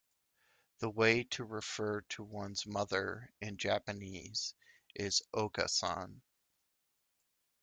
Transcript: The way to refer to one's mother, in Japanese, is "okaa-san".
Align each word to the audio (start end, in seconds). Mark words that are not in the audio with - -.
The 0.79 0.89
way 0.89 1.25
to 1.25 1.43
refer 1.43 2.01
to 2.01 2.23
one's 2.23 2.65
mother, 2.65 3.31
in 3.39 3.57
Japanese, 3.57 4.55
is 4.95 5.21
"okaa-san". 5.31 6.23